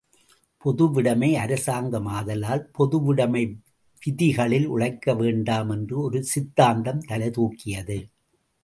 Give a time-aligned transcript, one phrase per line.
[0.63, 3.43] பொதுவுடைமை அரசாங்கம் ஆதலால் பொதுவுடைமை
[4.01, 7.99] விதிகளில் உழைக்க வேண்டாம் என்ற ஒரு சித்தாந்தம் தலைதூக்கியது.